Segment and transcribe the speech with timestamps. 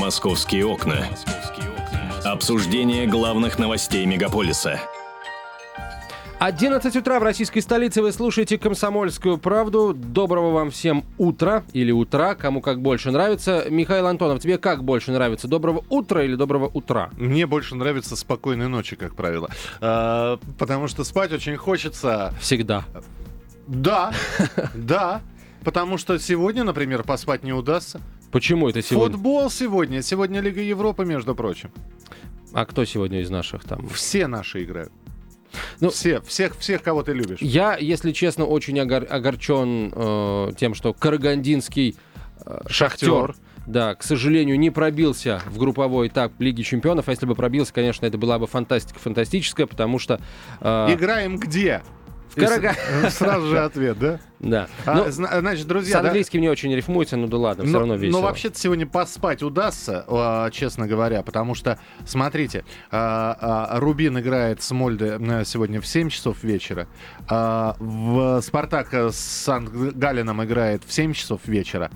[0.00, 1.06] «Московские окна».
[2.24, 4.80] Обсуждение главных новостей мегаполиса–
[6.38, 9.92] 11 утра в российской столице вы слушаете «Комсомольскую правду».
[9.92, 13.66] Доброго вам всем утра или утра, кому как больше нравится.
[13.68, 15.48] Михаил Антонов, тебе как больше нравится?
[15.48, 17.10] Доброго утра или доброго утра?
[17.18, 19.50] Мне больше нравится спокойной ночи, как правило.
[19.82, 22.32] А, потому что спать очень хочется.
[22.40, 22.84] Всегда.
[23.66, 24.14] Да,
[24.74, 25.20] да.
[25.62, 28.00] Потому что сегодня, например, поспать не удастся.
[28.30, 29.16] Почему это сегодня?
[29.16, 30.02] Футбол сегодня.
[30.02, 31.70] Сегодня Лига Европы, между прочим.
[32.52, 33.88] А кто сегодня из наших там?
[33.88, 34.92] Все наши играют.
[35.80, 37.38] Ну, все, всех, всех, кого ты любишь.
[37.40, 41.96] Я, если честно, очень огор- огорчен э, тем, что Карагандинский
[42.44, 43.34] э, Шахтер,
[43.66, 47.08] да, к сожалению, не пробился в групповой этап Лиги Чемпионов.
[47.08, 50.20] А если бы пробился, конечно, это была бы фантастика фантастическая, потому что...
[50.60, 51.82] Э, Играем где?
[52.30, 52.74] В Карага...
[53.10, 54.20] Сразу же ответ, да?
[54.38, 54.68] Да.
[54.86, 55.98] А, ну, значит, друзья...
[56.00, 56.42] С английским да?
[56.42, 58.20] не очень рифмуется, ну да ладно, все но, равно весело.
[58.20, 64.70] Но вообще-то сегодня поспать удастся, а, честно говоря, потому что, смотрите, а, Рубин играет с
[64.70, 66.86] Мольде сегодня в 7 часов вечера,
[67.28, 71.90] в Спартак с Санкт-Галином играет в 7 часов вечера,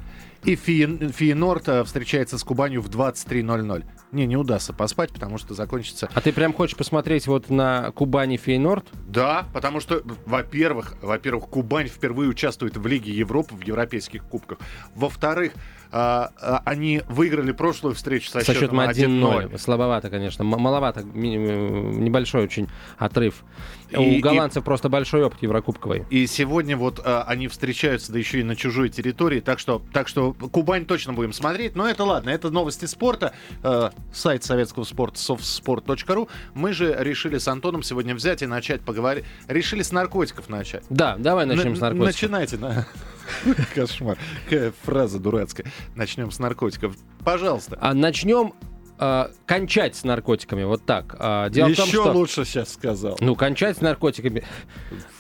[0.45, 3.85] и Фиенорд э, встречается с Кубанью в 23.00.
[4.13, 6.09] Не, не удастся поспать, потому что закончится...
[6.13, 8.87] А ты прям хочешь посмотреть вот на Кубани Фейнорд?
[9.07, 14.59] Да, потому что, во-первых, во-первых, Кубань впервые участвует в Лиге Европы, в европейских кубках.
[14.95, 15.53] Во-вторых,
[15.97, 19.57] а, а, они выиграли прошлую встречу со, со счетом 1-0.
[19.59, 20.43] Слабовато, конечно.
[20.43, 21.05] Маловато.
[21.05, 23.45] Небольшой очень отрыв.
[23.91, 26.05] И, У голландцев и, просто большой опыт Еврокубковой.
[26.11, 29.39] И сегодня вот а, они встречаются, да еще и на чужой территории.
[29.39, 31.77] Так что, так что Кубань точно будем смотреть.
[31.77, 33.33] Но это ладно, это новости спорта.
[33.63, 36.29] А, сайт советского спорта softsport.ru.
[36.55, 39.25] Мы же решили с Антоном сегодня взять и начать поговорить.
[39.47, 40.83] Решили с наркотиков начать.
[40.91, 42.07] Да, давай начнем На, с наркотиков.
[42.09, 42.85] Начинайте, да.
[43.75, 44.19] Кошмар.
[44.45, 45.67] Какая фраза дурацкая.
[45.95, 46.97] Начнем с наркотиков.
[47.25, 47.79] Пожалуйста.
[47.81, 48.55] А начнем
[48.99, 51.17] э, кончать с наркотиками, вот так.
[51.19, 53.17] А, дело Еще в том, что, лучше сейчас сказал.
[53.21, 54.45] Ну, кончать с наркотиками.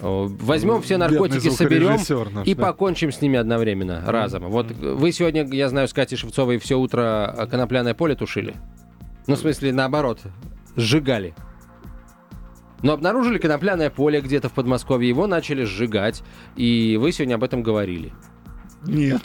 [0.00, 1.98] Возьмем все наркотики, соберем
[2.32, 2.62] наш, и да.
[2.62, 4.48] покончим с ними одновременно, разом.
[4.50, 8.54] Вот вы сегодня, я знаю, с Катей Шевцовой все утро конопляное поле тушили.
[9.26, 10.20] Ну, в смысле, наоборот,
[10.76, 11.34] сжигали.
[12.84, 16.22] Но обнаружили конопляное поле где-то в Подмосковье, его начали сжигать,
[16.54, 18.12] и вы сегодня об этом говорили.
[18.86, 19.22] Нет.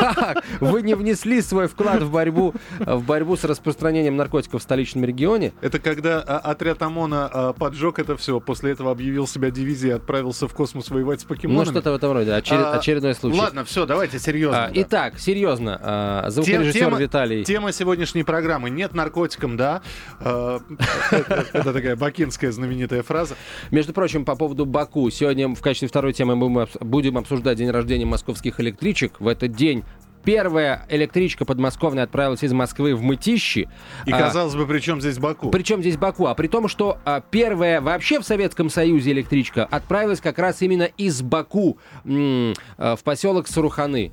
[0.00, 0.44] Как?
[0.60, 5.52] Вы не внесли свой вклад в борьбу, в борьбу с распространением наркотиков в столичном регионе?
[5.60, 9.96] Это когда а, отряд ОМОНа а, поджег это все, после этого объявил себя дивизией и
[9.96, 11.66] отправился в космос воевать с покемонами?
[11.66, 12.32] Ну, что-то в этом роде.
[12.32, 12.58] Очер...
[12.58, 13.38] А, очередной случай.
[13.38, 14.64] Ладно, все, давайте серьезно.
[14.64, 14.72] А, да.
[14.82, 15.80] Итак, серьезно.
[15.82, 17.44] А, звукорежиссер тема, Виталий.
[17.44, 19.82] Тема сегодняшней программы «Нет наркотикам», да?
[20.20, 23.36] Это такая бакинская знаменитая фраза.
[23.70, 25.10] Между прочим, по поводу Баку.
[25.10, 29.20] Сегодня в качестве второй темы мы будем обсуждать день рождения московских электричек.
[29.20, 29.84] В этот день
[30.24, 33.68] Первая электричка подмосковная отправилась из Москвы в Мытищи.
[34.06, 35.50] И, а, казалось бы, при чем здесь Баку?
[35.50, 36.26] Причем здесь Баку?
[36.26, 40.88] А при том, что а, первая вообще в Советском Союзе электричка отправилась как раз именно
[40.98, 44.12] из Баку а, в поселок Саруханы.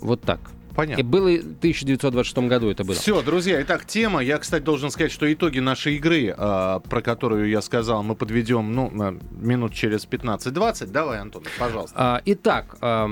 [0.00, 0.40] Вот так.
[0.74, 1.00] Понятно.
[1.00, 2.96] И было в 1926 году это было.
[2.96, 4.20] Все, друзья, итак, тема.
[4.20, 8.72] Я, кстати, должен сказать, что итоги нашей игры, э, про которую я сказал, мы подведем,
[8.72, 8.90] ну,
[9.32, 10.86] минут через 15-20.
[10.86, 11.94] Давай, Антон, пожалуйста.
[11.98, 13.06] А, итак, э,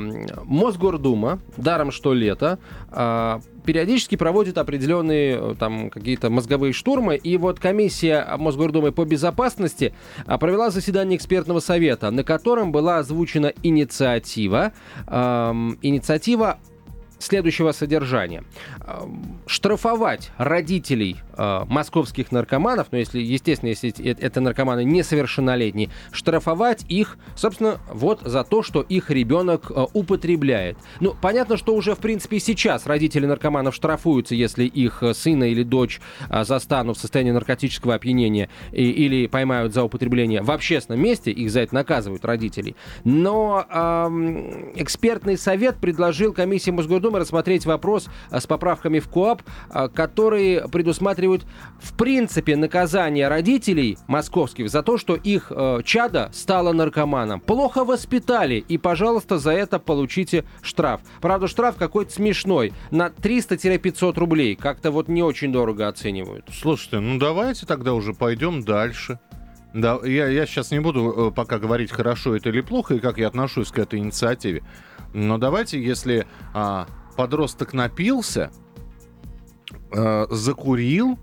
[0.44, 2.58] Мосгордума, даром что лето,
[2.90, 7.16] э, периодически проводит определенные э, там какие-то мозговые штурмы.
[7.16, 9.94] И вот комиссия Мосгордумы по безопасности
[10.40, 14.72] провела заседание экспертного совета, на котором была озвучена инициатива,
[15.06, 16.58] э, инициатива
[17.20, 18.44] следующего содержания.
[19.46, 27.78] Штрафовать родителей э, московских наркоманов, ну, если, естественно, если это наркоманы несовершеннолетние, штрафовать их, собственно,
[27.92, 30.78] вот за то, что их ребенок э, употребляет.
[31.00, 36.00] Ну, понятно, что уже, в принципе, сейчас родители наркоманов штрафуются, если их сына или дочь
[36.28, 41.60] э, застанут в состоянии наркотического опьянения или поймают за употребление в общественном месте, их за
[41.60, 42.76] это наказывают родителей.
[43.04, 49.42] Но э, экспертный совет предложил комиссии Мосгордумы Госдумы рассмотреть вопрос а, с поправками в КОАП,
[49.68, 51.44] а, которые предусматривают
[51.80, 57.40] в принципе наказание родителей московских за то, что их э, чада стало наркоманом.
[57.40, 61.00] Плохо воспитали, и, пожалуйста, за это получите штраф.
[61.20, 64.54] Правда, штраф какой-то смешной, на 300-500 рублей.
[64.54, 66.46] Как-то вот не очень дорого оценивают.
[66.52, 69.18] Слушайте, ну давайте тогда уже пойдем дальше.
[69.74, 73.18] Да, я, я сейчас не буду э, пока говорить, хорошо это или плохо, и как
[73.18, 74.62] я отношусь к этой инициативе.
[75.12, 76.86] Но давайте, если а,
[77.20, 78.50] подросток напился,
[79.92, 81.18] э, закурил,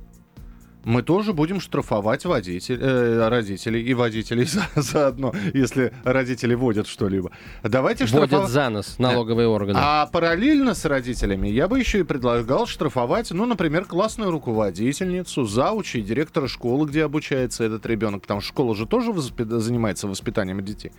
[0.87, 7.31] мы тоже будем штрафовать водитель, э, родителей и водителей за, заодно, если родители водят что-либо.
[7.63, 8.49] Давайте Водят штрафовать.
[8.51, 9.77] за нос налоговые органы.
[9.81, 16.01] А параллельно с родителями я бы еще и предлагал штрафовать, ну, например, классную руководительницу, заучи,
[16.01, 20.91] директора школы, где обучается этот ребенок, потому что школа же тоже воспи- занимается воспитанием детей.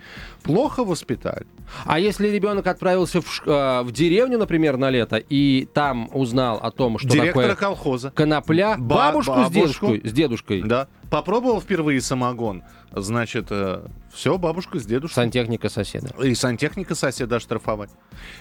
[0.43, 1.47] Плохо воспитали.
[1.87, 6.59] А если ребенок отправился в, ш- э, в деревню, например, на лето, и там узнал
[6.63, 8.11] о том, что Директора такое колхоза.
[8.11, 9.78] конопля, Ба- бабушку, бабушку.
[9.78, 10.89] С, дедушкой, с дедушкой, Да.
[11.11, 12.63] Попробовал впервые самогон.
[12.91, 13.51] Значит,
[14.13, 15.15] все, бабушка с дедушкой.
[15.25, 16.09] сантехника соседа.
[16.23, 17.91] И сантехника соседа штрафовать.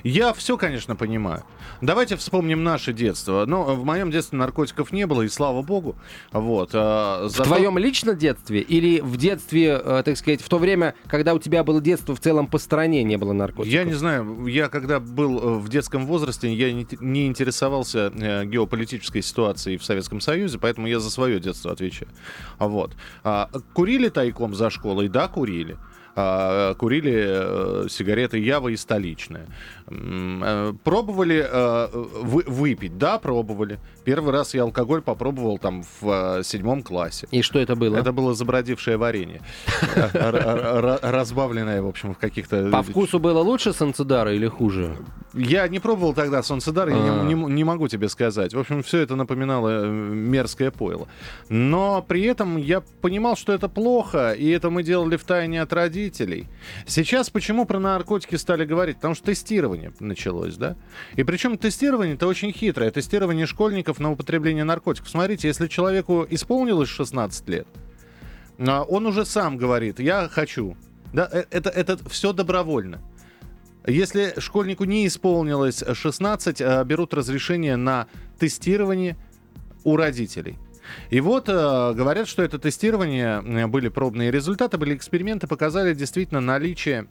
[0.03, 1.43] Я все, конечно, понимаю.
[1.81, 3.45] Давайте вспомним наше детство.
[3.45, 5.95] Ну, в моем детстве наркотиков не было, и слава богу.
[6.31, 6.69] Вот.
[6.73, 11.33] В зато- твоем личном детстве или в детстве, э, так сказать, в то время, когда
[11.33, 13.67] у тебя было детство, в целом по стране не было наркотиков?
[13.73, 18.45] Я не знаю, я когда был э, в детском возрасте, я не, не интересовался э,
[18.45, 22.09] геополитической ситуацией в Советском Союзе, поэтому я за свое детство отвечаю.
[22.59, 22.95] Вот.
[23.23, 25.07] А, курили тайком за школой?
[25.09, 25.77] Да, курили.
[26.19, 29.45] А, курили э, сигареты Ява и столичные.
[29.87, 32.97] Э, Пробовали э, вы- выпить?
[32.97, 33.77] Да, пробовали.
[34.03, 37.27] Первый раз я алкоголь попробовал там в седьмом классе.
[37.29, 37.97] И что это было?
[37.97, 39.41] Это было забродившее варенье.
[41.01, 42.69] Разбавленное, в общем, в каких-то...
[42.71, 44.95] По вкусу было лучше санцедара или хуже?
[45.37, 47.23] Я не пробовал тогда солнцедар, я А.
[47.23, 48.53] не, не- не могу тебе сказать.
[48.53, 51.07] В общем, все это напоминало э, мерзкое пойло.
[51.49, 55.71] Но при этом я понимал, что это плохо, и это мы делали в тайне от
[55.73, 56.47] родителей.
[56.87, 58.95] Сейчас почему про наркотики стали говорить?
[58.97, 60.75] Потому что тестирование началось, да?
[61.15, 62.89] И причем тестирование это очень хитрое.
[62.89, 65.09] Тестирование школьников на употребление наркотиков.
[65.09, 67.67] Смотрите, если человеку исполнилось 16 лет,
[68.59, 70.75] а он уже сам говорит, я хочу.
[71.13, 72.99] Да, э, это, это все добровольно.
[73.87, 78.07] Если школьнику не исполнилось 16, э, берут разрешение на
[78.37, 79.15] тестирование
[79.85, 80.57] у родителей.
[81.09, 86.41] И вот э, говорят, что это тестирование, э, были пробные результаты, были эксперименты, показали действительно
[86.41, 87.07] наличие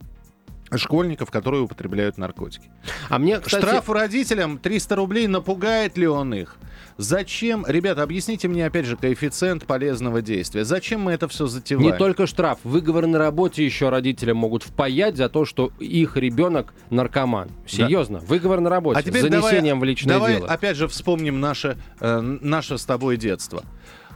[0.74, 2.70] школьников, которые употребляют наркотики.
[3.08, 3.62] А мне, кстати...
[3.62, 6.56] Штраф родителям 300 рублей, напугает ли он их?
[6.98, 10.64] Зачем, ребята, объясните мне опять же коэффициент полезного действия.
[10.64, 11.92] Зачем мы это все затеваем?
[11.92, 16.72] Не только штраф, выговор на работе еще родителям могут впаять за то, что их ребенок
[16.88, 17.50] наркоман.
[17.66, 20.48] Серьезно, выговор на работе А теперь с занесением давай, в личное давай дело.
[20.48, 23.62] опять же вспомним наше, э, наше с тобой детство.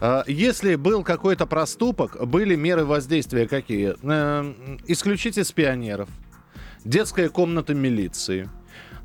[0.00, 3.94] Э, Если был какой-то проступок, были меры воздействия какие?
[4.02, 4.52] Э,
[4.86, 6.08] Исключите с пионеров.
[6.84, 8.48] Детская комната милиции.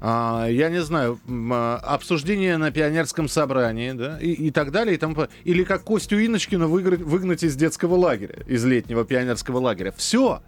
[0.01, 1.19] А, я не знаю,
[1.51, 4.95] а, обсуждение на пионерском собрании, да, и, и так далее.
[4.95, 9.93] И по- Или как Костю Иночкина выиграть- выгнать из детского лагеря, из летнего пионерского лагеря.
[9.97, 10.41] Все.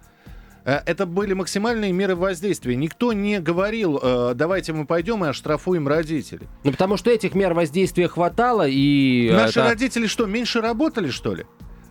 [0.64, 2.76] Э, Это были максимальные меры воздействия.
[2.76, 6.46] Никто не говорил, э, давайте мы пойдем и оштрафуем родителей.
[6.64, 9.30] Ну, потому что этих мер воздействия хватало, и...
[9.32, 11.46] Наши это- родители что, меньше работали, что ли?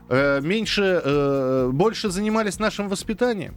[0.09, 3.55] Э, меньше, э, больше занимались нашим воспитанием?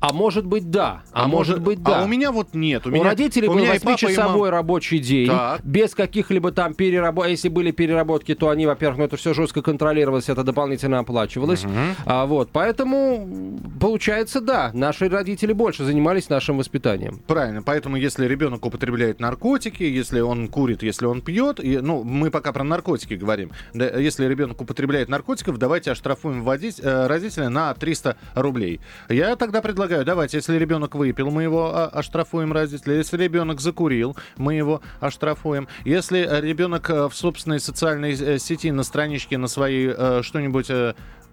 [0.00, 1.02] А может быть, да.
[1.12, 2.00] А, может быть, да.
[2.00, 2.86] А у меня вот нет.
[2.86, 4.50] У, У, меня, родителей у был меня и папа, и восьмичасовой мама.
[4.50, 5.64] рабочий день, Так.
[5.64, 7.30] без каких-либо там переработок.
[7.30, 11.64] Если были переработки, то они, во-первых, ну, это все жестко контролировалось, это дополнительно оплачивалось.
[12.04, 17.20] А, вот, поэтому, получается, да, наши родители больше занимались нашим воспитанием.
[17.26, 22.30] Правильно, поэтому если ребенок употребляет наркотики, если он курит, если он пьет, и, ну, мы
[22.30, 27.72] пока про наркотики говорим, да, если ребенок употребляет наркотиков, давайте оштрафуем водить, э, родителя на
[27.74, 28.80] 300 рублей.
[29.08, 34.16] Я тогда предлагаю, давайте, если ребенок выпил, мы его а, оштрафуем родителя, если ребенок закурил,
[34.36, 39.48] мы его оштрафуем, если э, ребенок э, в собственной социальной э, сети на страничке на
[39.48, 40.70] своей что-нибудь...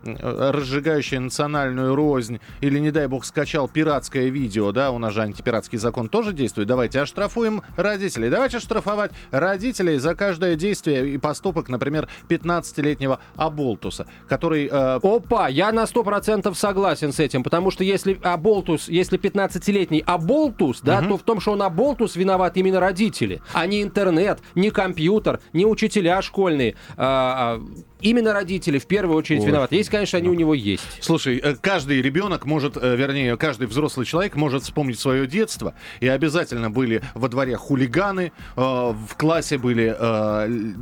[0.04, 5.22] э, разжигающее национальную рознь, или, не дай бог, скачал пиратское видео, да, у нас же
[5.22, 8.30] антипиратский закон тоже действует, давайте оштрафуем родителей.
[8.30, 14.68] Давайте штрафовать родителей за каждое действие и поступок, например, 15-летнего Аболтуса, который...
[14.72, 20.82] э, Опа, я на 100% согласен с этим, потому что если Аболтус, если 15-летний Аболтус,
[20.82, 25.40] да, то в том, что он Аболтус, виноват именно родители, а не интернет, не компьютер,
[25.54, 26.76] не учителя школьные.
[26.98, 27.62] А, а,
[28.04, 29.48] именно родители в первую очередь Ой.
[29.48, 29.76] виноваты.
[29.76, 30.84] Если, конечно, они у него есть.
[31.00, 35.74] Слушай, э, каждый ребенок может, э, вернее, каждый взрослый человек может вспомнить свое детство.
[36.00, 39.96] И обязательно были во дворе хулиганы, э, в классе были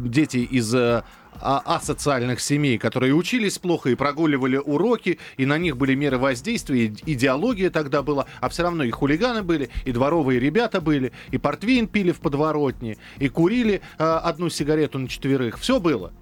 [0.09, 0.73] дети из
[1.41, 6.85] а- асоциальных семей, которые учились плохо и прогуливали уроки, и на них были меры воздействия,
[6.85, 11.37] и идеология тогда была, а все равно и хулиганы были, и дворовые ребята были, и
[11.37, 15.59] портвейн пили в подворотне, и курили э, одну сигарету на четверых.
[15.59, 16.13] Все было.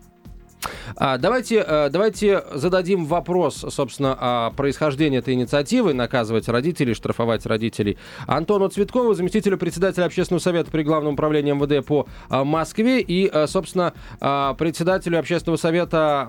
[0.96, 7.98] А, давайте, э, давайте зададим вопрос, собственно, о происхождении этой инициативы, наказывать родителей, штрафовать родителей.
[8.28, 13.48] Антону Цветкову, заместителю председателя общественного совета при Главном управлении МВД по э, Москве и, э,
[13.48, 16.28] собственно, председателю общественного совета,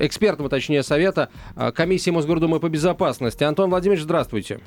[0.00, 1.30] экспертного, точнее, совета
[1.74, 3.44] комиссии Мосгордумы по безопасности.
[3.44, 4.60] Антон Владимирович, здравствуйте.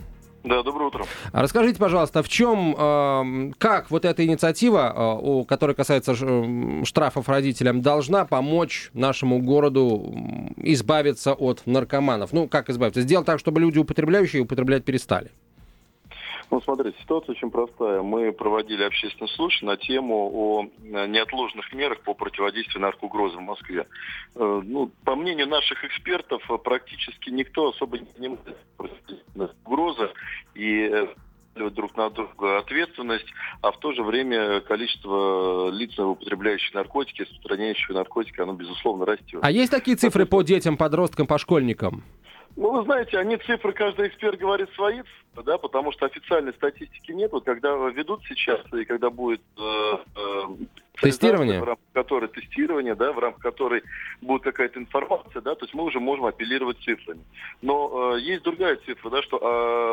[0.44, 1.06] Да, доброе утро.
[1.32, 6.16] А расскажите, пожалуйста, в чем, э, как вот эта инициатива, э, которая касается
[6.86, 10.14] штрафов родителям, должна помочь нашему городу
[10.58, 12.32] избавиться от наркоманов?
[12.32, 13.02] Ну, как избавиться?
[13.02, 15.32] Сделать так, чтобы люди, употребляющие, употреблять перестали.
[16.52, 18.02] Ну, смотрите, ситуация очень простая.
[18.02, 23.86] Мы проводили общественный слушай на тему о э, неотложных мерах по противодействию наркоугрозам в Москве.
[24.36, 30.10] Э, ну, по мнению наших экспертов, практически никто особо не понимает угрозы
[30.56, 31.08] и э,
[31.70, 33.28] друг на друга ответственность,
[33.62, 39.40] а в то же время количество лиц, употребляющих наркотики, распространяющих наркотики, оно, безусловно, растет.
[39.44, 42.04] А есть такие цифры по детям, подросткам, по школьникам?
[42.56, 45.02] Ну, вы знаете, они цифры, каждый эксперт говорит свои
[45.36, 47.32] да, потому что официальной статистики нет.
[47.32, 50.48] Вот когда ведут сейчас и когда будет э, э,
[51.02, 51.62] Тестирование?
[51.62, 53.84] В рамках которой тестирование, да, в рамках которой
[54.22, 57.22] будет какая-то информация, да, то есть мы уже можем апеллировать цифрами.
[57.62, 59.38] Но э, есть другая цифра, да, что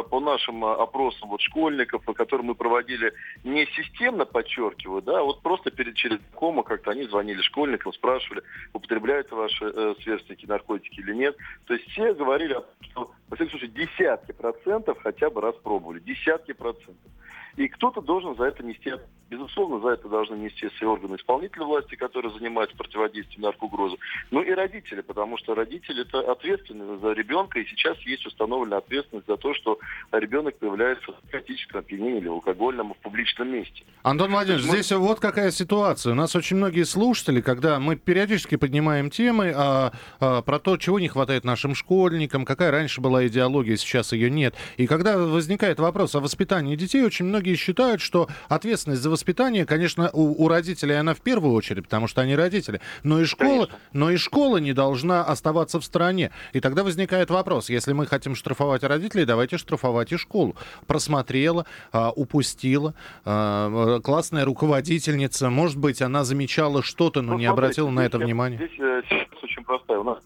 [0.05, 3.13] э, по нашим э, опросам вот школьников, которые мы проводили
[3.45, 8.43] не системно, подчеркиваю, да, а вот просто перед через кома как-то они звонили школьникам, спрашивали,
[8.73, 11.37] употребляют ваши э, сверстники наркотики или нет.
[11.67, 16.53] То есть все говорили, что, во всяком случае, десятки процентов хотя бы раз пробовали, десятки
[16.53, 17.11] процентов.
[17.57, 18.93] И кто-то должен за это нести,
[19.31, 23.97] безусловно, за это должны нести все органы исполнительной власти, которые занимаются противодействием наркоугрозы,
[24.31, 29.27] ну и родители, потому что родители это ответственны за ребенка, и сейчас есть установленная ответственность
[29.27, 29.79] за то, что
[30.13, 33.85] ребенок появляется в наркотическом опьянении или алкогольном в публичном месте.
[34.03, 34.73] Антон Владимирович, мы...
[34.75, 36.13] здесь вот какая ситуация.
[36.13, 41.01] У нас очень многие слушатели, когда мы периодически поднимаем темы а, а, про то, чего
[41.01, 44.55] не хватает нашим школьникам, какая раньше была идеология, сейчас ее нет.
[44.77, 49.65] И когда возникает вопрос о воспитании детей, очень многие многие считают, что ответственность за воспитание,
[49.67, 52.81] конечно, у, у родителей она в первую очередь, потому что они родители.
[53.05, 56.33] Но и школа, но и школа не должна оставаться в стороне.
[56.53, 60.57] И тогда возникает вопрос: если мы хотим штрафовать родителей, давайте штрафовать и школу.
[60.87, 67.91] Просмотрела, а, упустила, а, классная руководительница, может быть, она замечала что-то, но ну, не обратила
[67.91, 68.57] на это внимания.
[68.57, 69.99] Здесь э, ситуация очень простая.
[69.99, 70.19] У нас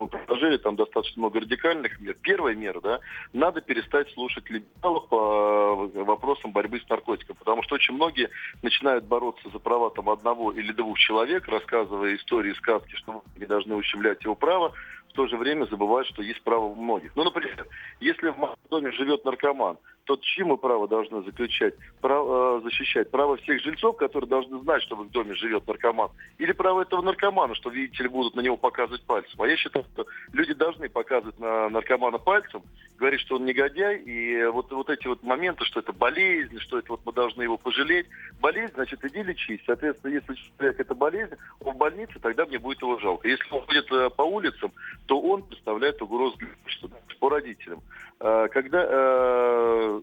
[0.00, 2.16] мы предложили там достаточно много радикальных мер.
[2.22, 3.00] Первая мера, да,
[3.32, 8.30] надо перестать слушать либералов по э, вопросам борьбы с наркотиком, потому что очень многие
[8.62, 13.76] начинают бороться за права там одного или двух человек, рассказывая истории, сказки, что мы должны
[13.76, 14.72] ущемлять его право,
[15.10, 17.14] в то же время забывают, что есть право у многих.
[17.16, 17.66] Ну, например,
[18.00, 23.10] если в доме живет наркоман, то чьи мы право должны заключать, право, э, защищать?
[23.10, 26.10] Право всех жильцов, которые должны знать, что в их доме живет наркоман?
[26.38, 29.40] Или право этого наркомана, что, видите ли, будут на него показывать пальцем?
[29.40, 32.62] А я считаю, что люди должны показывать на наркомана пальцем,
[32.98, 36.92] говорить, что он негодяй, и вот, вот эти вот моменты, что это болезнь, что это
[36.92, 38.06] вот мы должны его пожалеть.
[38.40, 39.60] Болезнь, значит, иди лечись.
[39.66, 43.28] Соответственно, если человек это болезнь, он в больнице, тогда мне будет его жалко.
[43.28, 44.72] Если он ходит э, по улицам,
[45.06, 46.36] то он представляет угрозу
[47.18, 47.80] по родителям.
[48.20, 49.99] Э, когда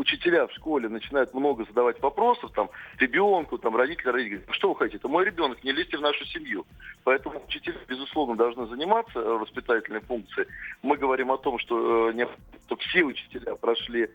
[0.00, 4.76] учителя в школе начинают много задавать вопросов, там, ребенку, там, родителям, родители говорят, что вы
[4.76, 6.66] хотите, это мой ребенок, не лезьте в нашу семью.
[7.04, 10.48] Поэтому учителя, безусловно, должны заниматься э, воспитательной функцией.
[10.82, 12.26] Мы говорим о том, что, э,
[12.66, 14.10] чтобы все учителя прошли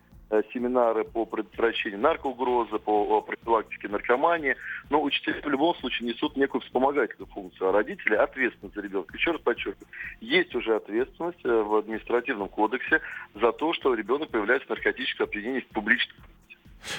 [0.54, 4.56] семинары по предотвращению наркоугрозы, по профилактике наркомании.
[4.90, 9.16] Но учителя в любом случае несут некую вспомогательную функцию, а родители ответственны за ребенка.
[9.16, 9.88] Еще раз подчеркиваю,
[10.22, 13.02] есть уже ответственность э, в административном кодексе
[13.34, 16.24] за то, что ребенок появляется в наркотическом опьянении в публичном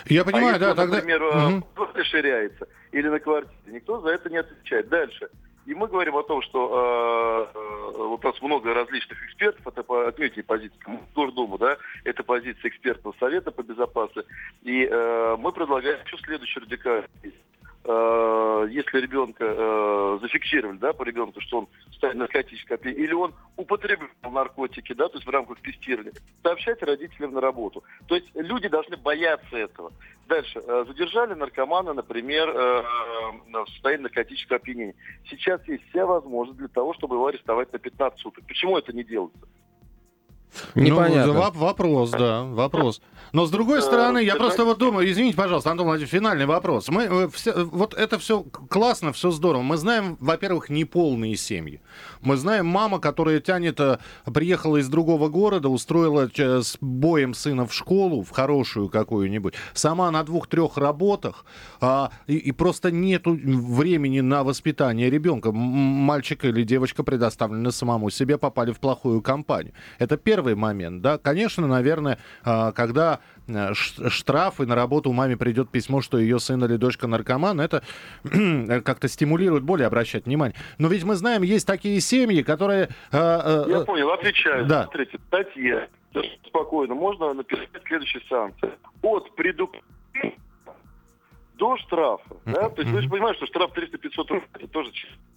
[0.06, 0.96] я понимаю, а если, да, тогда...
[0.96, 1.88] например, угу.
[1.94, 4.88] расширяется или на квартире, никто за это не отвечает.
[4.88, 5.28] Дальше.
[5.66, 9.82] И мы говорим о том, что э, э, вот у нас много различных экспертов, это
[9.82, 10.78] по отметьте позиции
[11.14, 14.30] Госдумы, да, это позиция экспертного совета по безопасности.
[14.62, 17.30] И э, мы предлагаем еще следующий радикальный э,
[17.88, 24.08] если ребенка э, зафиксировали, да, по ребенку, что он ставит наркотическое опьянение, или он употреблял
[24.30, 26.12] наркотики, да, то есть в рамках тестирования,
[26.42, 27.84] сообщать родителям на работу.
[28.08, 29.92] То есть люди должны бояться этого.
[30.28, 30.60] Дальше.
[30.66, 32.82] Э, задержали наркомана, например, э,
[33.52, 34.94] в состоянии наркотического опьянения.
[35.28, 38.44] Сейчас есть вся возможность для того, чтобы его арестовать на 15 суток.
[38.46, 39.46] Почему это не делается?
[40.74, 41.32] Непонятно.
[41.32, 43.00] Ну, воп- вопрос, да, вопрос.
[43.32, 46.88] Но с другой Э, стороны, я просто вот думаю, извините, пожалуйста, Антон Владимирович, финальный вопрос.
[46.88, 49.62] Мы э, все, вот это все классно, все здорово.
[49.62, 51.80] Мы знаем, во-первых, неполные семьи.
[52.20, 53.98] Мы знаем мама, которая тянет, э,
[54.32, 60.10] приехала из другого города, устроила э, с боем сына в школу, в хорошую какую-нибудь, сама
[60.10, 61.44] на двух-трех работах,
[61.80, 65.52] а, и, и просто нету времени на воспитание ребенка.
[65.52, 69.74] Мальчик или девочка предоставлены самому себе, попали в плохую компанию.
[69.98, 71.18] Это первый момент, да.
[71.18, 76.64] Конечно, наверное, а, когда э, штраф, и на работу маме придет письмо, что ее сын
[76.64, 77.82] или дочка наркоман, это
[78.84, 80.56] как-то стимулирует более обращать внимание.
[80.78, 82.88] Но ведь мы знаем, есть такие семьи, которые...
[83.12, 84.66] а, Я понял, отвечаю.
[84.66, 84.84] Да.
[84.84, 85.88] Смотрите, статья.
[86.46, 88.70] Спокойно, можно написать следующие санкции.
[89.02, 89.82] От предупреждения
[91.58, 92.36] до штрафа.
[92.44, 92.68] Да?
[92.68, 94.90] То есть вы же понимаете, что штраф 300-500 рублей это тоже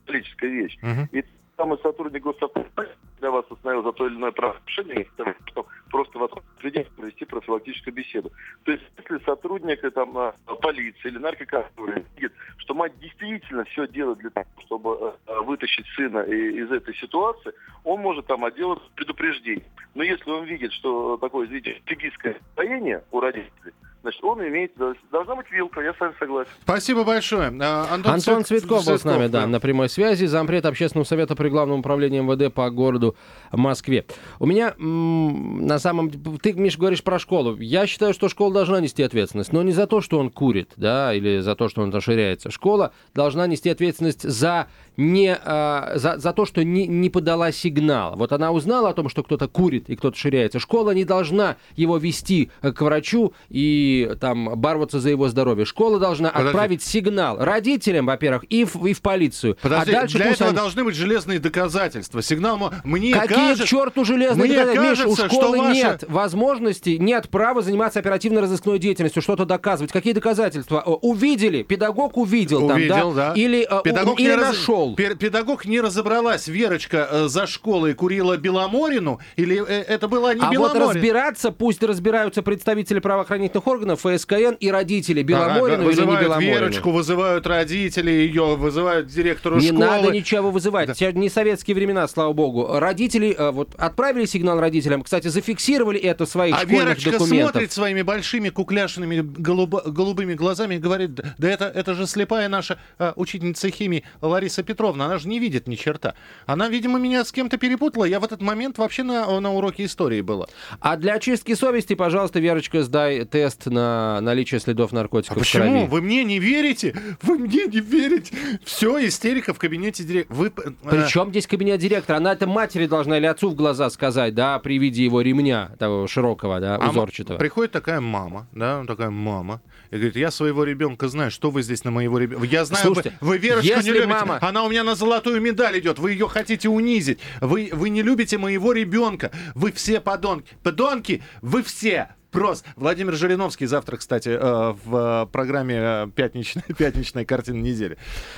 [0.05, 0.77] человеческая вещь.
[0.81, 1.09] Мгм.
[1.11, 1.23] И
[1.59, 5.05] самый сотрудник госавтоинспекции для вас остановил за то или иное правонарушение,
[5.47, 8.31] что просто вас определить, провести профилактическую беседу.
[8.63, 13.87] То есть, если сотрудник э, там, э, полиции или наркоконтроль видит, что мать действительно все
[13.89, 17.51] делает для того, чтобы э, вытащить сына из этой ситуации,
[17.83, 19.65] он может там отделать предупреждение.
[19.95, 24.71] Но если он видит, что такое, извините, фигистское состояние у родителей, значит, он имеет,
[25.11, 26.49] должна быть вилка, я с вами согласен.
[26.63, 27.51] Спасибо большое.
[27.61, 31.35] А, Антон, Антон Цвет- Цветков был с нами, да, на прямой связи, зампред общественного совета
[31.35, 33.15] при Главном управлении МВД по городу
[33.51, 34.05] Москве.
[34.39, 37.57] У меня м, на самом ты, Миш, говоришь про школу.
[37.57, 41.13] Я считаю, что школа должна нести ответственность, но не за то, что он курит, да,
[41.13, 42.51] или за то, что он расширяется.
[42.51, 44.67] Школа должна нести ответственность за
[44.99, 48.15] не а, за, за то, что не, не подала сигнал.
[48.17, 50.59] Вот она узнала о том, что кто-то курит и кто-то ширяется.
[50.59, 55.65] Школа не должна его вести э, к врачу и там бороться за его здоровье.
[55.65, 56.47] Школа должна Подожди.
[56.49, 59.57] отправить сигнал родителям, во-первых, и в, и в полицию.
[59.61, 62.21] Подожди, а дальше для этого они- должны быть железные доказательства.
[62.21, 63.63] Сигнал мне Какие кажется...
[63.63, 64.89] к черту железные мне доказательства?
[64.89, 69.91] Миш, у кажется, школы ваша- нет возможности, нет права заниматься оперативно-розыскной деятельностью, что-то доказывать.
[69.91, 70.81] Какие доказательства?
[70.81, 73.33] Увидели, педагог увидел, Увидел, там, да.
[73.35, 74.88] Или, э, у- Педагог или не раз- нашел.
[74.95, 80.41] Пе- Педагог не разобралась, Верочка э, за школой курила Беломорину, или э, это была не
[80.41, 80.89] а вот Беломорин?
[80.89, 86.39] разбираться, пусть разбираются представители правоохранительных органов, ФСКН и родители Беломорину Ага, или не Беломорину.
[86.39, 89.79] Верочку, вызывают родители ее, вызывают директору Не школы.
[89.85, 90.95] надо ничего вызывать.
[90.97, 92.67] Сейчас не советские времена, слава богу.
[92.79, 95.03] Родители э, вот отправили сигнал родителям.
[95.03, 97.51] Кстати, зафиксировали это в своих А школьных Верочка документах.
[97.51, 102.49] смотрит своими большими кукляшными голубо- голубыми глазами и говорит, да да это, это же слепая
[102.49, 106.15] наша а, учительница химии Лариса Петровна, она же не видит ни черта.
[106.45, 108.05] Она, видимо, меня с кем-то перепутала.
[108.05, 110.47] Я в этот момент вообще на, на уроке истории была.
[110.79, 115.63] А для очистки совести, пожалуйста, Верочка, сдай тест на наличие следов наркотиков А в почему?
[115.63, 115.87] крови.
[115.89, 116.95] Вы мне не верите?
[117.21, 118.35] Вы мне не верите?
[118.63, 120.37] Все, истерика в кабинете директора.
[120.37, 120.47] Вы...
[120.47, 122.17] э, Причем здесь кабинет директора?
[122.17, 126.07] Она это матери должна или отцу в глаза сказать, да, при виде его ремня, того
[126.07, 127.37] широкого, да, А узорчатого.
[127.37, 129.61] Приходит такая мама, да, такая мама,
[129.91, 132.45] и говорит, я своего ребенка знаю, что вы здесь на моего ребенка...
[132.45, 135.79] Я знаю, Слушайте, вы, вы Верочку не любите, мама- она у меня на золотую медаль
[135.79, 140.55] идет, вы ее хотите унизить, вы, вы не любите моего ребенка, вы все подонки.
[140.63, 142.15] Подонки, вы все!
[142.31, 142.69] Просто.
[142.75, 147.97] Владимир Жириновский завтра, кстати, э, в э, программе э, «Пятничная, «Пятничная картина недели».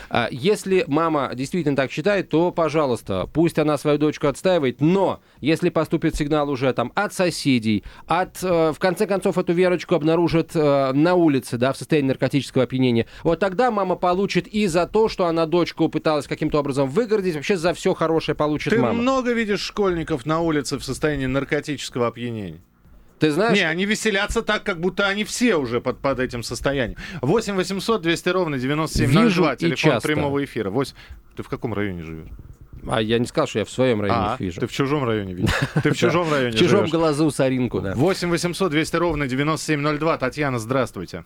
[0.09, 5.69] А, Если мама действительно так считает, то, пожалуйста, пусть она свою дочку отстаивает, но если
[5.69, 11.57] поступит сигнал уже там от соседей, от, в конце концов, эту Верочку обнаружат на улице,
[11.57, 15.89] да, в состоянии наркотического опьянения, вот тогда мама получит и за то, что она дочку
[15.89, 19.01] пыталась каким-то образом выгородить, вообще за все хорошее получит Ты мама.
[19.01, 22.61] много видишь школьников на улице в состоянии наркотического опьянения?
[23.21, 26.97] Ты знаешь, Не, они веселятся так, как будто они все уже под, под этим состоянием.
[27.21, 30.07] 8 800 200 ровно 9702, Вижу и телефон часто.
[30.07, 30.71] прямого эфира.
[30.71, 30.95] 8...
[31.35, 32.29] Ты в каком районе живешь?
[32.89, 34.59] а я не сказал, что я в своем районе А, их вижу.
[34.59, 35.53] ты в чужом районе видишь.
[35.83, 37.93] Ты в чужом районе В чужом глазу соринку, да.
[37.93, 40.17] 8 800 200 ровно 9702.
[40.17, 41.23] Татьяна, здравствуйте.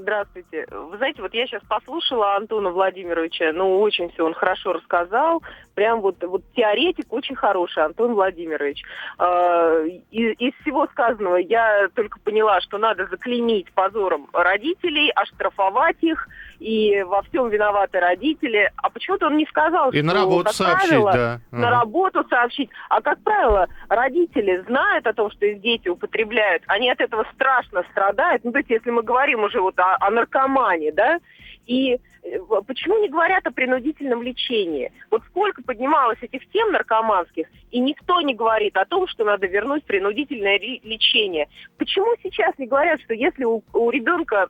[0.00, 0.66] Здравствуйте.
[0.70, 5.42] Вы знаете, вот я сейчас послушала Антона Владимировича, ну, очень все он хорошо рассказал.
[5.74, 8.82] Прям вот, вот теоретик очень хороший, Антон Владимирович.
[9.18, 16.28] Э, и- из всего сказанного я только поняла, что надо заклеймить позором родителей, оштрафовать их,
[16.58, 18.70] и во всем виноваты родители.
[18.76, 21.40] А почему-то он не сказал, И на что, работу как сообщить, правило, да.
[21.50, 22.70] на работу сообщить.
[22.90, 27.82] А как правило, родители знают о том, что их дети употребляют, они от этого страшно
[27.90, 28.44] страдают.
[28.44, 31.20] Ну, то есть, если мы говорим уже вот о, о наркомане, да,
[31.66, 34.92] и э, почему не говорят о принудительном лечении?
[35.10, 39.84] Вот сколько поднималось этих тем наркоманских, и никто не говорит о том, что надо вернуть
[39.84, 41.48] принудительное лечение.
[41.78, 44.48] Почему сейчас не говорят, что если у, у ребенка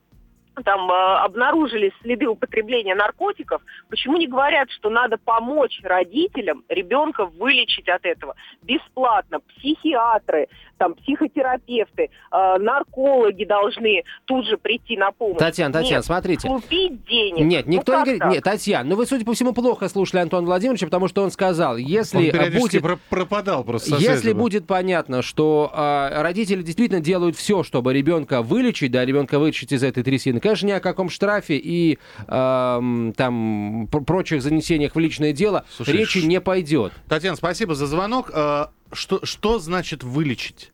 [0.65, 7.89] там э, обнаружили следы употребления наркотиков, почему не говорят, что надо помочь родителям ребенка вылечить
[7.89, 9.41] от этого бесплатно?
[9.57, 15.39] Психиатры, там психотерапевты, э, наркологи должны тут же прийти на помощь.
[15.39, 16.49] Татьяна, Татьяна, Нет, смотрите.
[16.49, 17.45] Купить денег.
[17.45, 18.21] Нет, Ну, никто не как говорит.
[18.21, 18.33] так?
[18.33, 21.75] Нет, Татьяна, ну вы, судя по всему, плохо слушали Антона Владимировича, потому что он сказал,
[21.75, 22.83] Он если э, периодически будет...
[22.83, 23.97] про- пропадал просто.
[23.97, 29.73] Если будет понятно, что а, родители действительно делают все, чтобы ребенка вылечить, да, ребенка вылечить
[29.73, 34.98] из этой трясины, конечно, ни о каком штрафе и ам, там пр- прочих занесениях в
[34.98, 36.92] личное дело Слушай, речи не пойдет.
[37.09, 38.31] Татьяна, спасибо за звонок.
[38.33, 40.72] Э, Что, что значит вылечить?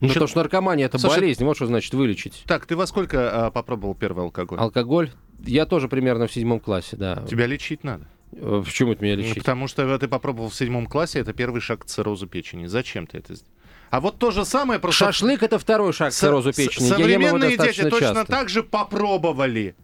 [0.00, 2.42] Ну, Чё- потому что наркомания это Слушай, болезнь, вот что значит вылечить.
[2.48, 4.58] Так, ты во сколько э, попробовал первый алкоголь?
[4.58, 5.10] Алкоголь,
[5.46, 7.22] я тоже примерно в седьмом классе, да.
[7.30, 8.08] Тебя лечить надо.
[8.32, 9.38] Э, Почему это меня Ну, лечить?
[9.38, 12.66] Потому что ты попробовал в седьмом классе, это первый шаг к циррозу печени.
[12.66, 13.51] Зачем ты это сделал?
[13.92, 15.04] А вот то же самое просто...
[15.04, 16.88] Шашлык это второй шаг к циррозу печени.
[16.88, 18.24] Современные дети точно часто.
[18.24, 19.76] так же попробовали.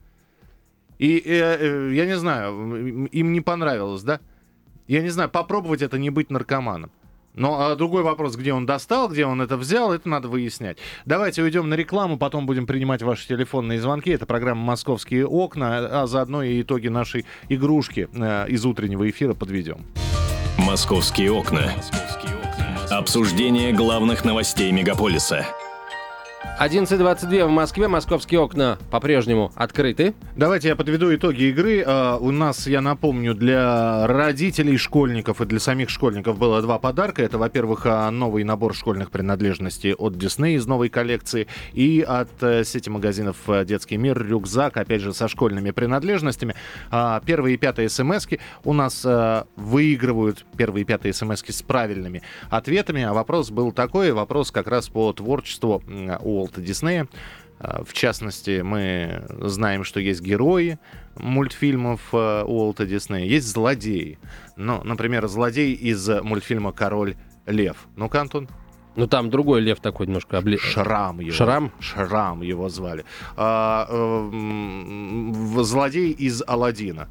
[0.99, 4.21] И э, э, я не знаю, им не понравилось, да?
[4.87, 6.91] Я не знаю, попробовать это не быть наркоманом.
[7.35, 10.79] Но а другой вопрос, где он достал, где он это взял, это надо выяснять.
[11.05, 14.09] Давайте уйдем на рекламу, потом будем принимать ваши телефонные звонки.
[14.09, 19.85] Это программа «Московские окна», а заодно и итоги нашей игрушки э, из утреннего эфира подведем.
[20.57, 21.75] Московские окна.
[22.99, 25.47] Обсуждение главных новостей мегаполиса.
[26.61, 30.15] 11.22 в Москве, московские окна по-прежнему открыты.
[30.37, 31.83] Давайте я подведу итоги игры.
[31.85, 37.23] А, У нас, я напомню, для родителей школьников и для самих школьников было два подарка.
[37.23, 42.63] Это, во-первых, а, новый набор школьных принадлежностей от Disney из новой коллекции и от э,
[42.65, 46.55] сети магазинов э, «Детский мир» рюкзак, опять же, со школьными принадлежностями.
[46.91, 48.27] А, Первые и пятые смс
[48.65, 53.03] у нас э, выигрывают первые и пятые смс с правильными ответами.
[53.03, 55.83] А вопрос был такой, вопрос как раз по творчеству
[56.29, 57.09] Уолта Диснея.
[57.59, 60.79] А, В частности, мы знаем, что есть герои
[61.17, 64.19] мультфильмов э, Уолта Диснея, есть злодеи.
[64.57, 67.89] Ну, например, злодей из мультфильма «Король лев».
[67.97, 68.49] Ну-ка, Антон.
[68.97, 70.59] Ну там другой лев такой немножко обле...
[70.59, 71.33] Шрам его.
[71.33, 71.73] Шрам?
[71.79, 73.05] Шрам его звали.
[73.37, 77.09] А, э, злодей из Аладдина.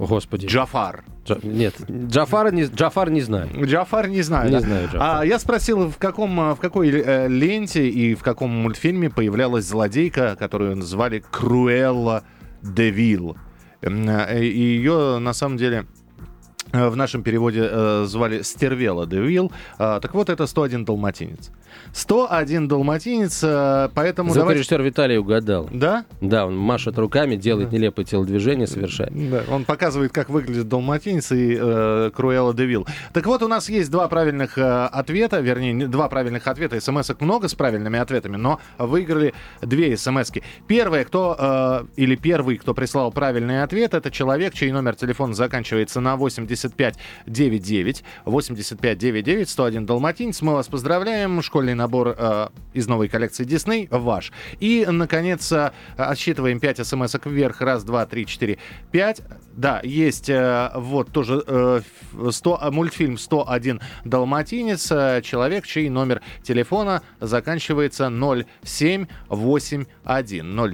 [0.00, 0.46] О, Господи.
[0.46, 1.04] Джафар.
[1.26, 3.50] Джа- Нет, Джафар не, Джафар не знаю.
[3.66, 4.46] Джафар не знаю.
[4.46, 4.60] Не да?
[4.60, 5.00] знаю Джафар.
[5.20, 9.66] А я спросил, в каком, э, в какой э, ленте и в каком мультфильме появлялась
[9.66, 12.24] злодейка, которую звали Круэлла
[12.62, 13.36] Девил.
[13.82, 15.84] Э, И ее, на самом деле,
[16.72, 19.52] в нашем переводе э, звали Стервела Девил.
[19.78, 21.50] А, так вот, это 101 далматинец.
[21.92, 24.32] 101 далматинец, э, поэтому...
[24.34, 25.68] давайте- Звукорежиссер Виталий угадал.
[25.72, 26.04] Да?
[26.20, 29.12] Да, он машет руками, делает нелепые телодвижения, совершает.
[29.30, 32.86] Да, он показывает, как выглядит далматинец и э, Круэлла Девил.
[33.12, 36.80] Так вот, у нас есть два правильных э, ответа, вернее, не- два правильных ответа.
[36.80, 40.42] СМС-ок много с правильными ответами, но выиграли две смс-ки.
[40.66, 46.00] Первое, кто, э, или первый, кто прислал правильный ответ, это человек, чей номер телефона заканчивается
[46.00, 46.16] на
[46.68, 48.04] 8599.
[48.24, 50.42] 8599, 101 далматинец.
[50.42, 51.42] Мы вас поздравляем.
[51.42, 54.32] Школьный набор э, из новой коллекции Disney ваш.
[54.60, 57.60] И, наконец, э, отсчитываем 5 смс-ок вверх.
[57.60, 58.58] Раз, два, три, четыре,
[58.90, 59.20] пять.
[59.52, 64.90] Да, есть э, вот тоже э, ф- 100, а, мультфильм «101 Далматинец».
[64.90, 69.06] э, человек, чей номер телефона заканчивается 0781.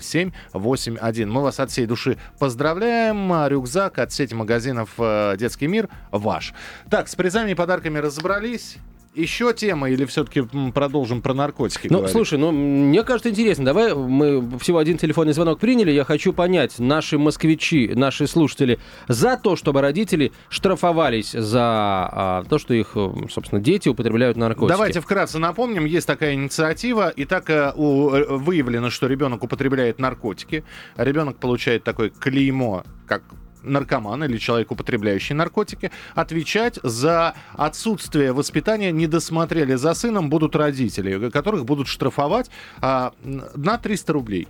[0.01, 1.31] 0781.
[1.31, 3.33] Мы вас от всей души поздравляем.
[3.49, 5.75] Рюкзак от сети магазинов э, «Детский мир»
[6.10, 6.52] ваш.
[6.90, 8.76] Так, с призами и подарками разобрались.
[9.14, 10.42] Еще тема или все-таки
[10.74, 12.12] продолжим про наркотики Ну, говорить?
[12.12, 13.64] слушай, ну, мне кажется, интересно.
[13.64, 15.90] Давай мы всего один телефонный звонок приняли.
[15.90, 22.58] Я хочу понять, наши москвичи, наши слушатели за то, чтобы родители штрафовались за а, то,
[22.58, 24.68] что их, э, собственно, дети употребляют наркотики.
[24.74, 27.10] Давайте вкратце напомним, есть такая инициатива.
[27.16, 30.62] Итак, э, у- э, выявлено, что ребенок употребляет наркотики.
[30.98, 33.22] Ребенок получает такое клеймо, как
[33.66, 41.31] наркоман или человек, употребляющий наркотики, отвечать за отсутствие воспитания, не досмотрели за сыном, будут родители,
[41.31, 42.50] которых будут штрафовать
[42.81, 44.48] а, на 300 рублей.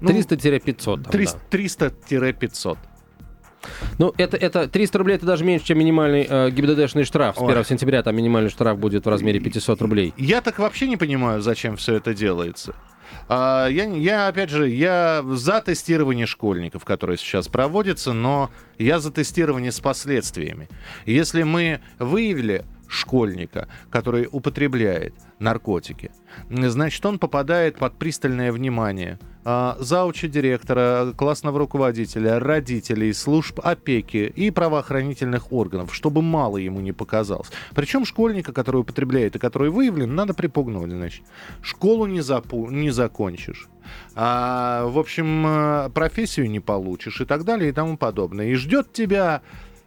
[0.00, 1.02] Ну, 300-500.
[1.02, 2.16] там, 300 да.
[2.16, 2.78] 300-500.
[3.98, 7.36] Ну, это, это 300 рублей, это даже меньше, чем минимальный э, ГИБДДшный штраф.
[7.36, 7.52] С Ой.
[7.52, 10.12] 1 сентября там минимальный штраф будет в размере 500 рублей.
[10.16, 12.74] Я так вообще не понимаю, зачем все это делается.
[13.28, 19.10] А, я, я, опять же, я за тестирование школьников, которое сейчас проводится, но я за
[19.10, 20.68] тестирование с последствиями.
[21.06, 26.12] Если мы выявили школьника, который употребляет наркотики,
[26.50, 35.52] значит, он попадает под пристальное внимание зауча директора, классного руководителя, родителей, служб опеки и правоохранительных
[35.52, 37.50] органов, чтобы мало ему не показалось.
[37.74, 41.22] Причем школьника, который употребляет и который выявлен, надо припугнуть, значит.
[41.60, 43.68] Школу не, запу- не закончишь.
[44.14, 48.46] А, в общем, э, профессию не получишь и так далее и тому подобное.
[48.46, 49.42] И ждет тебя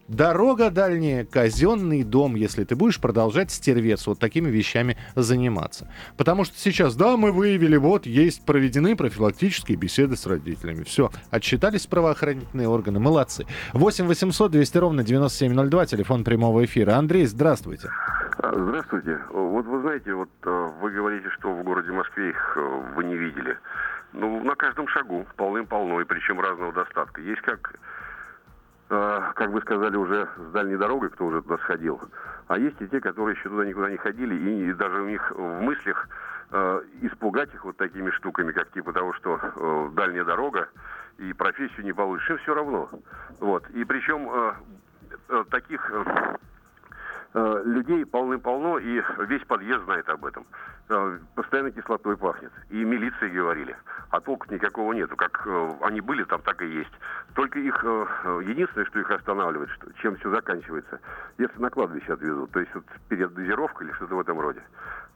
[0.08, 5.92] Дорога дальняя, казенный дом, если ты будешь продолжать стервец вот такими вещами заниматься.
[6.16, 10.84] Потому что сейчас, да, мы выявили, вот, есть проведены профилактические беседы с родителями.
[10.84, 13.48] Все, отчитались правоохранительные органы, молодцы.
[13.74, 16.98] 8 800 200 ровно 9702, телефон прямого эфира.
[16.98, 17.90] Андрей, здравствуйте.
[18.38, 19.20] Здравствуйте.
[19.32, 23.16] Вот вы знаете, вот э, вы говорите, что в городе Москве их э, вы не
[23.16, 23.58] видели.
[24.14, 27.22] Ну, на каждом шагу, полным-полно, и причем разного достатка.
[27.22, 27.74] Есть как
[28.88, 32.00] как вы сказали, уже с дальней дорогой, кто уже туда сходил.
[32.48, 35.62] А есть и те, которые еще туда никуда не ходили, и, даже у них в
[35.62, 36.08] мыслях
[36.52, 40.70] э, испугать их вот такими штуками, как типа того, что э, дальняя дорога,
[41.18, 42.90] и профессию не получишь, все равно.
[43.40, 43.68] Вот.
[43.72, 44.54] И причем э,
[45.30, 46.55] э, таких э, Э,
[47.36, 50.46] людей полны-полно, и весь подъезд знает об этом.
[50.88, 52.52] Э, постоянно кислотой пахнет.
[52.70, 53.76] И милиции говорили.
[54.10, 55.16] А толку никакого нету.
[55.18, 56.92] Как э, они были там, так и есть.
[57.34, 61.00] Только их, единственное, что их останавливает, что, чем все заканчивается,
[61.38, 62.52] если на кладбище отвезут.
[62.52, 64.62] То есть вот передозировка или что-то в этом роде.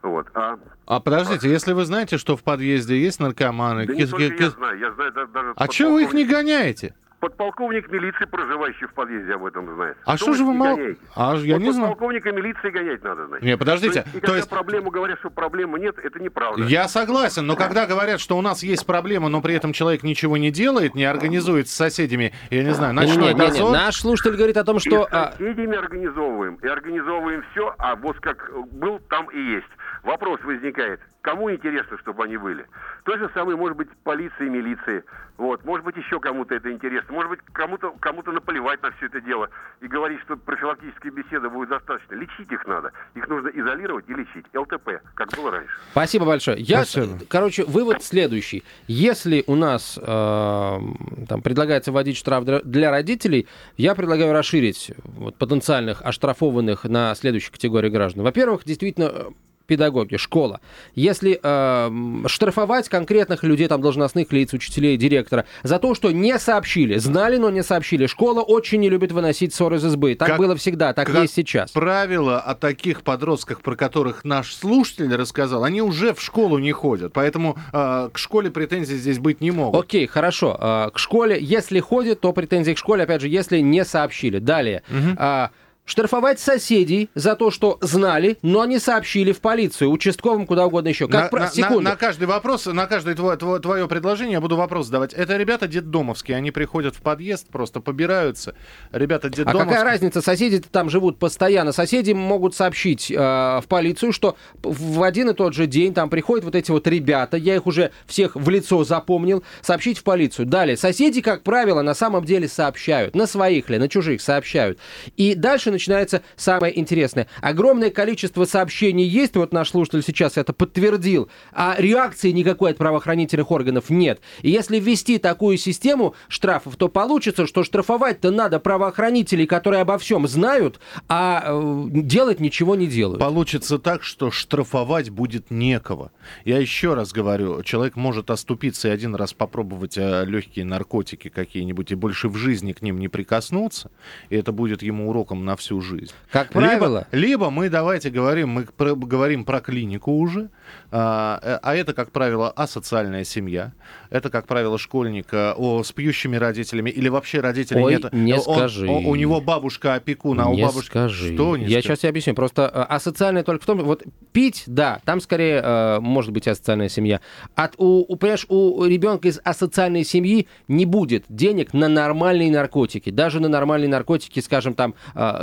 [0.02, 0.28] Вот.
[0.34, 1.52] А, а подождите, а...
[1.52, 3.86] если вы знаете, что в подъезде есть наркоманы...
[3.86, 4.12] Да кис...
[4.14, 5.54] не я знаю, я знаю даже...
[5.56, 6.96] А чего вы их не гоняете?
[7.20, 9.98] Подполковник милиции, проживающий в подъезде, об этом знает.
[10.06, 10.80] А что, же вы мало...
[11.16, 11.90] А, я вот не знаю.
[11.90, 13.46] Подполковника милиции гонять надо, значит.
[13.46, 14.04] Не, подождите.
[14.04, 14.50] То есть, и когда есть...
[14.50, 16.64] проблему говорят, что проблемы нет, это неправда.
[16.64, 20.38] Я согласен, но когда говорят, что у нас есть проблема, но при этом человек ничего
[20.38, 23.70] не делает, не организует с соседями, я не знаю, ночной не, не, не, не.
[23.70, 25.04] Наш слушатель говорит о том, что...
[25.04, 29.68] И с а, соседями организовываем, и организовываем все, а вот как был, там и есть.
[30.04, 32.66] Вопрос возникает, кому интересно, чтобы они были?
[33.04, 35.04] То же самое может быть полиции, милиции.
[35.38, 35.64] Вот.
[35.64, 37.14] Может быть, еще кому-то это интересно.
[37.14, 39.50] Может быть, кому-то кому наплевать на все это дело
[39.82, 42.16] и говорить, что профилактические беседы будет достаточно.
[42.16, 42.92] Лечить их надо.
[43.16, 44.46] Их нужно изолировать и лечить.
[44.54, 45.74] ЛТП, как было раньше.
[45.92, 46.60] Спасибо большое.
[46.60, 47.20] Я, Спасибо.
[47.30, 48.64] Короче, вывод следующий.
[48.88, 56.02] Если у нас э, там, предлагается вводить штраф для родителей, я предлагаю расширить вот, потенциальных
[56.02, 58.24] оштрафованных на следующую категорию граждан.
[58.24, 59.34] Во-первых, действительно
[59.70, 60.60] педагоги, школа.
[60.96, 66.98] Если э, штрафовать конкретных людей, там, должностных лиц, учителей, директора, за то, что не сообщили,
[66.98, 68.08] знали, но не сообщили.
[68.08, 70.16] Школа очень не любит выносить ссоры из избы.
[70.16, 71.72] Так как, было всегда, так как есть сейчас.
[71.72, 77.14] правило, о таких подростках, про которых наш слушатель рассказал, они уже в школу не ходят.
[77.14, 79.86] Поэтому э, к школе претензий здесь быть не могут.
[79.86, 80.58] Окей, хорошо.
[80.60, 84.40] Э, к школе, если ходят, то претензии к школе, опять же, если не сообщили.
[84.40, 84.82] Далее.
[84.90, 85.16] Угу.
[85.18, 85.50] Э,
[85.90, 91.08] штрафовать соседей за то, что знали, но не сообщили в полицию, участковым, куда угодно еще.
[91.08, 91.52] Как на, про...
[91.56, 95.14] на, на, на каждый вопрос, на каждое твое, твое, твое предложение я буду вопрос задавать.
[95.14, 98.54] Это ребята детдомовские, они приходят в подъезд, просто побираются.
[98.92, 99.64] Ребята детдомовские.
[99.64, 100.22] А какая разница?
[100.22, 101.72] Соседи там живут постоянно.
[101.72, 106.46] Соседи могут сообщить э, в полицию, что в один и тот же день там приходят
[106.46, 110.46] вот эти вот ребята, я их уже всех в лицо запомнил, сообщить в полицию.
[110.46, 113.16] Далее, соседи, как правило, на самом деле сообщают.
[113.16, 114.78] На своих ли, на чужих сообщают.
[115.18, 117.28] И дальше начинается самое интересное.
[117.42, 123.50] Огромное количество сообщений есть, вот наш слушатель сейчас это подтвердил, а реакции никакой от правоохранительных
[123.50, 124.20] органов нет.
[124.42, 130.28] И если ввести такую систему штрафов, то получится, что штрафовать-то надо правоохранителей, которые обо всем
[130.28, 133.20] знают, а э, делать ничего не делают.
[133.20, 136.12] Получится так, что штрафовать будет некого.
[136.44, 141.92] Я еще раз говорю, человек может оступиться и один раз попробовать э, легкие наркотики какие-нибудь
[141.92, 143.92] и больше в жизни к ним не прикоснуться,
[144.30, 146.12] и это будет ему уроком на всю всю жизнь.
[146.32, 147.08] Как правило.
[147.12, 150.50] Либо, либо мы давайте говорим, мы про, говорим про клинику уже,
[150.92, 153.74] а, э, а это, как правило, асоциальная семья.
[154.10, 158.14] Это, как правило, школьник о, с пьющими родителями или вообще родителей Ой, нет.
[158.14, 158.88] не Он, скажи.
[158.88, 160.88] О, у него бабушка опекун, а у бабушки...
[160.88, 161.36] скажи.
[161.36, 161.82] Что не Я скажи?
[161.84, 162.34] сейчас тебе объясню.
[162.34, 166.90] Просто э, асоциальная только в том, вот пить, да, там скорее э, может быть асоциальная
[166.90, 167.22] семья.
[167.56, 173.12] От, у, у, понимаешь, у ребенка из асоциальной семьи не будет денег на нормальные наркотики.
[173.12, 174.96] Даже на нормальные наркотики, скажем, там,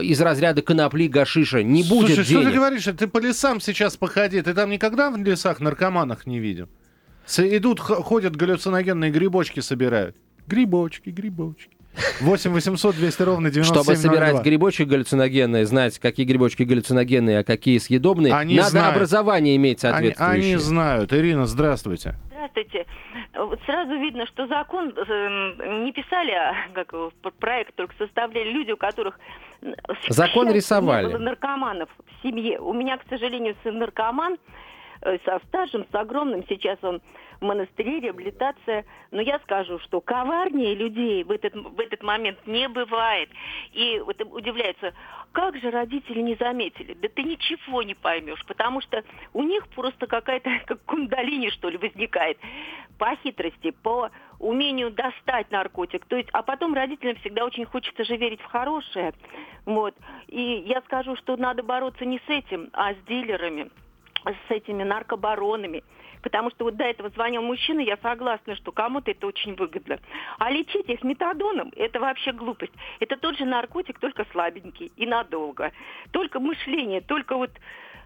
[0.03, 1.63] из из разряда конопли, гашиша.
[1.63, 2.43] Не будет Слушай, денег.
[2.43, 2.85] что ты говоришь?
[2.85, 4.41] Ты по лесам сейчас походи.
[4.41, 6.69] Ты там никогда в лесах наркоманах не видел?
[7.39, 10.17] Идут, ходят, галлюциногенные грибочки собирают.
[10.47, 11.76] Грибочки, грибочки.
[12.21, 17.79] 8 800 200 ровно 97 Чтобы собирать грибочки галлюциногенные, знать, какие грибочки галлюциногенные, а какие
[17.79, 18.97] съедобные, они надо знают.
[18.97, 20.35] образование иметь соответствующее.
[20.35, 21.13] Они, они знают.
[21.13, 22.17] Ирина, здравствуйте.
[22.31, 22.87] Здравствуйте.
[23.35, 26.93] Вот сразу видно, что закон э, не писали, а как
[27.39, 29.19] проект только составляли люди, у которых
[30.09, 31.07] закон рисовали.
[31.07, 32.59] Не было наркоманов в семье.
[32.61, 34.39] У меня, к сожалению, сын наркоман
[35.03, 36.45] э, со стажем, с огромным.
[36.49, 37.01] Сейчас он
[37.41, 38.85] в монастыре, реабилитация.
[39.11, 43.31] Но я скажу, что коварнее людей в этот, в этот момент не бывает.
[43.73, 44.95] И вот удивляется,
[45.33, 46.95] как же родители не заметили?
[46.95, 51.79] Да ты ничего не поймешь, потому что у них просто какая-то как кундалини, что ли,
[51.79, 52.39] возникает
[52.99, 56.07] по хитрости, по умению достать наркотик.
[56.07, 59.13] То есть, а потом родителям всегда очень хочется же верить в хорошее.
[59.65, 59.95] Вот.
[60.29, 63.71] И я скажу, что надо бороться не с этим, а с дилерами,
[64.25, 65.83] с этими наркобаронами.
[66.27, 70.01] Потому что вот до этого звонил мужчина, я согласна, что кому-то это очень выгодно.
[70.39, 72.73] А лечить их метадоном– это вообще глупость.
[72.99, 75.71] Это тот же наркотик, только слабенький и надолго.
[76.11, 77.53] Только мышление, только вот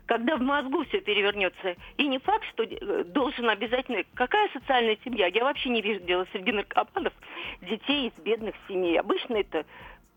[0.05, 1.77] когда в мозгу все перевернется.
[1.97, 4.05] И не факт, что э, должен обязательно...
[4.13, 5.29] Какая социальная семья?
[5.29, 7.15] Я вообще не видела среди наркоманов
[7.63, 9.01] детей из бедных семей.
[9.01, 9.65] Обычно это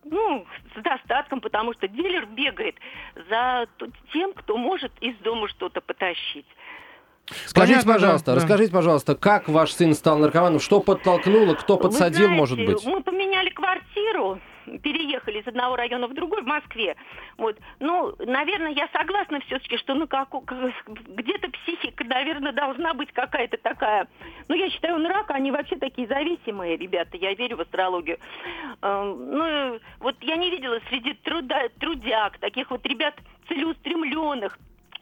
[0.03, 2.75] ну, с достатком, потому что дилер бегает
[3.29, 3.67] за
[4.11, 6.47] тем, кто может из дома что-то потащить.
[7.45, 8.35] Скажите, Понятно, пожалуйста, да.
[8.35, 10.59] расскажите, пожалуйста, как ваш сын стал наркоманом?
[10.59, 12.85] Что подтолкнуло, кто подсадил, знаете, может быть?
[12.85, 14.39] Мы поменяли квартиру,
[14.81, 16.97] переехали из одного района в другой в Москве.
[17.37, 17.57] Вот.
[17.79, 24.07] Ну, наверное, я согласна все-таки, что ну как, где-то психика, наверное, должна быть какая-то такая.
[24.49, 27.15] Ну, я считаю, он рак, они вообще такие зависимые ребята.
[27.15, 28.17] Я верю в астрологию.
[28.81, 33.15] Эм, ну, вот я не видела среди труда, трудяг таких вот ребят
[33.47, 34.57] целеустремленных,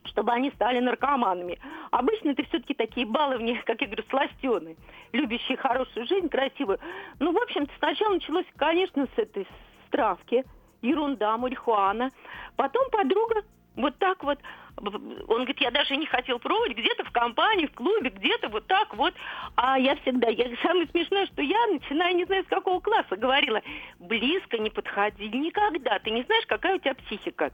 [0.05, 1.59] чтобы они стали наркоманами.
[1.91, 4.75] Обычно это все-таки такие баловни, как я говорю, сластены,
[5.11, 6.79] любящие хорошую жизнь, красивую.
[7.19, 9.47] Ну, в общем-то, сначала началось, конечно, с этой
[9.87, 10.43] стравки,
[10.81, 12.11] ерунда, марихуана.
[12.55, 13.43] Потом подруга
[13.75, 14.37] вот так вот,
[14.77, 18.93] он говорит, я даже не хотел пробовать, где-то в компании, в клубе, где-то вот так
[18.95, 19.13] вот.
[19.55, 23.61] А я всегда, я, самое смешное, что я, начиная не знаю с какого класса, говорила,
[23.99, 27.51] близко не подходи никогда, ты не знаешь, какая у тебя психика.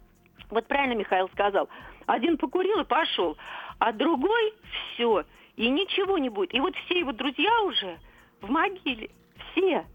[0.50, 1.70] Вот правильно Михаил сказал.
[2.06, 3.38] Один покурил и пошел,
[3.80, 4.54] а другой
[4.94, 6.54] все, и ничего не будет.
[6.54, 7.98] И вот все его друзья уже
[8.42, 9.10] в могиле,
[9.52, 9.86] все.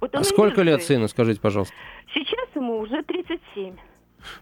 [0.00, 1.74] Вот а сколько лет сыну, скажите, пожалуйста?
[2.12, 3.76] Сейчас ему уже 37.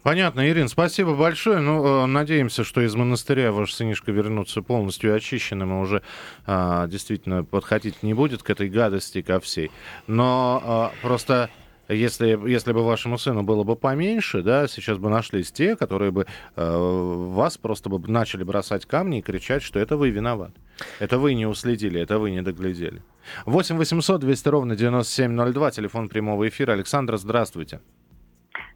[0.02, 1.60] Понятно, Ирина, спасибо большое.
[1.60, 6.02] Ну, э, надеемся, что из монастыря ваш сынишка вернется полностью очищенным и уже
[6.46, 9.70] а, действительно подходить не будет к этой гадости, ко всей.
[10.06, 11.50] Но а, просто
[11.88, 16.26] если, если бы вашему сыну было бы поменьше, да, сейчас бы нашлись те, которые бы
[16.56, 20.52] э, вас просто бы начали бросать камни и кричать, что это вы виноват.
[21.00, 23.02] Это вы не уследили, это вы не доглядели.
[23.46, 26.72] 8 800 200 ровно 9702, телефон прямого эфира.
[26.72, 27.80] Александра, здравствуйте.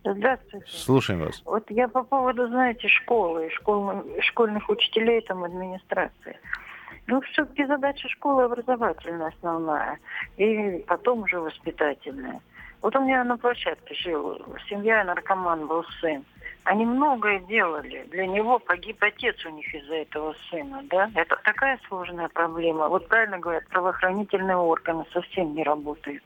[0.04, 0.66] Здравствуйте.
[0.68, 1.42] Слушаем вас.
[1.44, 6.38] Вот я по поводу, знаете, школы, школ, школьных учителей, там, администрации.
[7.06, 9.98] Ну, все-таки задача школы образовательная основная,
[10.36, 12.40] и потом уже воспитательная.
[12.82, 16.24] Вот у меня на площадке жил семья, наркоман был сын.
[16.64, 18.06] Они многое делали.
[18.10, 21.10] Для него погиб отец у них из-за этого сына, да?
[21.14, 22.88] Это такая сложная проблема.
[22.88, 26.24] Вот правильно говорят, правоохранительные органы совсем не работают.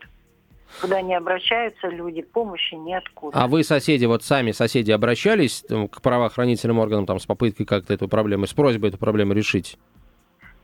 [0.81, 3.39] Куда не обращаются люди, помощи ниоткуда.
[3.39, 7.93] А вы, соседи, вот сами соседи обращались там, к правоохранительным органам там, с попыткой как-то
[7.93, 9.77] эту проблему, с просьбой эту проблему решить?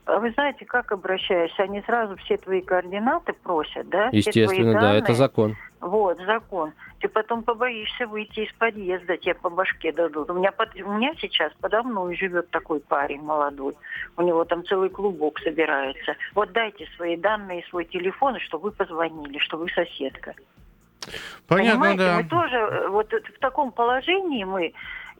[0.06, 1.64] А вы знаете, как обращаешься?
[1.64, 4.10] Они сразу все твои координаты просят, да?
[4.12, 5.56] Естественно, да, это закон.
[5.80, 6.74] Вот, закон.
[7.00, 10.30] Ты потом побоишься выйти из подъезда, тебе по башке дадут.
[10.30, 13.76] У меня, под, у меня сейчас подо мной живет такой парень молодой.
[14.18, 16.16] У него там целый клубок собирается.
[16.36, 20.34] Вот дайте свои данные, свой телефон, чтобы вы позвонили, что вы соседка.
[21.48, 22.16] Понятно, Понимаете, да.
[22.16, 24.74] мы тоже э, вот в таком положении мы,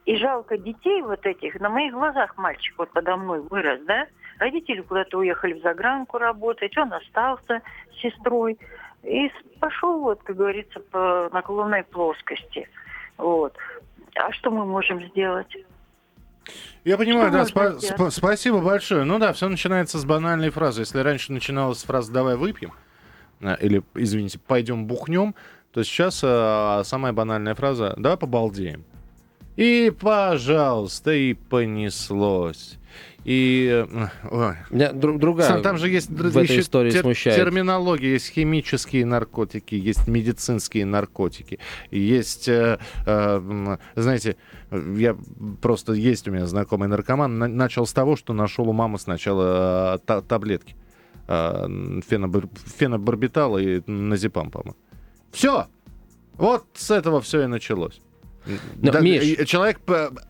[0.06, 4.06] и жалко детей вот этих, на моих глазах мальчик вот подо мной вырос, да?
[4.38, 8.58] Родители куда-то уехали в загранку работать, он остался с сестрой.
[9.02, 12.68] И пошел, вот, как говорится, по наклонной плоскости.
[13.16, 13.54] Вот.
[14.16, 15.54] А что мы можем сделать?
[16.84, 19.04] Я понимаю, что да, спа- сп- спасибо большое.
[19.04, 20.82] Ну да, все начинается с банальной фразы.
[20.82, 22.72] Если раньше начиналась с фразы «давай выпьем»,
[23.40, 25.34] э, или, извините, «пойдем бухнем»,
[25.72, 28.84] то сейчас а, самая банальная фраза «давай побалдеем».
[29.56, 32.78] И, пожалуйста, и понеслось.
[33.24, 33.86] И
[34.30, 34.56] ой.
[34.70, 37.38] другая Сам, там же есть в этой истории тер, смущает.
[37.38, 41.58] терминология, есть химические наркотики, есть медицинские наркотики,
[41.90, 44.36] есть, э, э, знаете,
[44.70, 45.16] я
[45.62, 49.94] просто есть у меня знакомый наркоман, на, начал с того, что нашел у мамы сначала
[49.94, 50.76] э, та, таблетки
[51.26, 54.76] э, фенобар, фенобарбитала и назепам, по-моему.
[55.32, 55.66] Все,
[56.34, 58.00] вот с этого все и началось.
[58.76, 59.48] Но, да, Миш...
[59.48, 59.80] Человек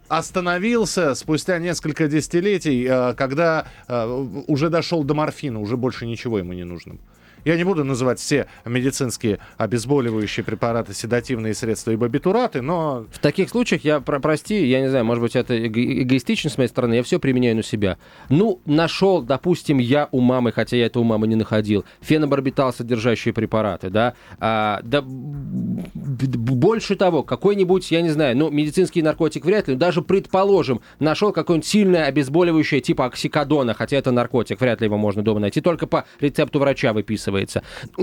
[0.08, 4.06] остановился спустя несколько десятилетий, э, когда э,
[4.46, 6.96] уже дошел до морфина, уже больше ничего ему не нужно.
[7.44, 13.06] Я не буду называть все медицинские обезболивающие препараты, седативные средства и бабитураты, но...
[13.12, 16.58] В таких случаях, я, про, прости, я не знаю, может быть, это эго- эгоистично с
[16.58, 17.98] моей стороны, я все применяю на себя.
[18.28, 23.34] Ну, нашел, допустим, я у мамы, хотя я это у мамы не находил, фенобарбитал содержащие
[23.34, 29.74] препараты, да, а, да больше того, какой-нибудь, я не знаю, ну, медицинский наркотик вряд ли,
[29.74, 34.96] но даже, предположим, нашел какое-нибудь сильное обезболивающее типа оксикодона, хотя это наркотик, вряд ли его
[34.96, 36.92] можно дома найти, только по рецепту врача
[37.34, 37.62] выписывается.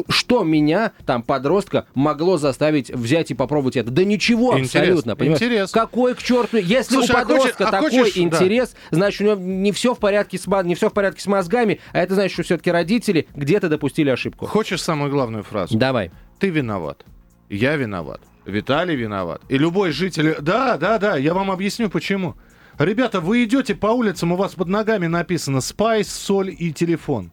[0.10, 3.92] Что меня, там, подростка, могло заставить взять и попробовать это?
[3.92, 5.42] Да ничего Интерес, абсолютно, понимаешь?
[5.42, 5.72] интерес.
[5.72, 6.58] Какой к черту?
[6.58, 8.22] Если Слушай, у а хочешь- подростка а такой хочешь- да.
[8.22, 11.80] интерес, значит, у него не все в порядке с, не все в порядке с мозгами,
[11.94, 14.46] а это значит, что все-таки родители где-то допустили ошибку.
[14.46, 15.78] Хочешь самую главную фразу?
[15.78, 16.12] Давай.
[16.40, 17.06] Ты виноват.
[17.50, 18.22] Я виноват.
[18.46, 19.42] Виталий виноват.
[19.50, 20.36] И любой житель...
[20.42, 22.36] Да, да, да, я вам объясню, почему.
[22.80, 27.32] Ребята, вы идете по улицам, у вас под ногами написано «спайс», «соль» и «телефон».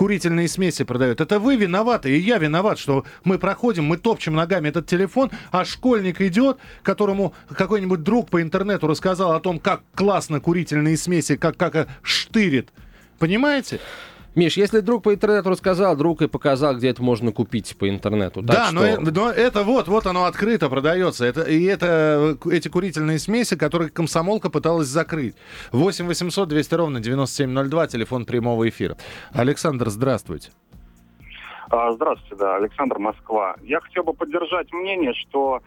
[0.00, 1.20] Курительные смеси продают.
[1.20, 5.66] Это вы виноваты, и я виноват, что мы проходим, мы топчем ногами этот телефон, а
[5.66, 11.58] школьник идет, которому какой-нибудь друг по интернету рассказал о том, как классно курительные смеси, как,
[11.58, 12.70] как э, штырит.
[13.18, 13.78] Понимаете?
[14.36, 18.42] Миш, если друг по интернету рассказал, друг и показал, где это можно купить по интернету.
[18.42, 18.74] Да, что...
[18.74, 21.24] но, э- но это вот, вот оно открыто продается.
[21.24, 25.34] Это, и это э, эти курительные смеси, которые комсомолка пыталась закрыть.
[25.72, 28.96] 8 800 200 ровно 9702, телефон прямого эфира.
[29.32, 30.50] Александр, здравствуйте.
[31.70, 33.56] А, Здравствуйте, да, Александр Москва.
[33.62, 35.60] Я хотел бы поддержать мнение, что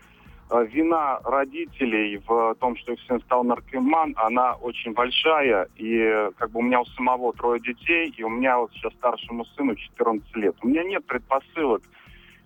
[0.61, 5.67] вина родителей в том, что их сын стал наркоман, она очень большая.
[5.75, 8.93] И э, как бы у меня у самого трое детей, и у меня вот сейчас
[8.93, 10.55] старшему сыну 14 лет.
[10.61, 11.81] У меня нет предпосылок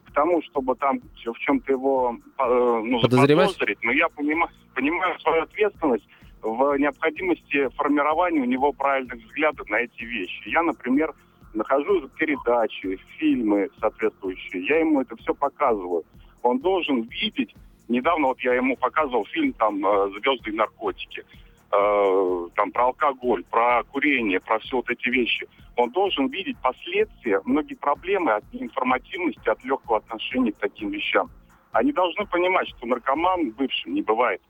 [0.06, 3.50] к тому, чтобы там в чем-то его э, ну, Подозревать?
[3.50, 3.84] заподозрить.
[3.84, 6.08] Но я понимаю, понимаю свою ответственность
[6.42, 10.50] в необходимости формирования у него правильных взглядов на эти вещи.
[10.50, 11.14] Я, например,
[11.54, 16.04] нахожу передачи, фильмы соответствующие, я ему это все показываю.
[16.44, 17.54] Он должен видеть,
[17.88, 21.24] недавно вот я ему показывал фильм там э, «Звезды и наркотики»,
[21.72, 25.48] э, там про алкоголь, про курение, про все вот эти вещи.
[25.76, 31.30] Он должен видеть последствия, многие проблемы от информативности, от легкого отношения к таким вещам.
[31.72, 34.42] Они должны понимать, что наркоман бывшим не бывает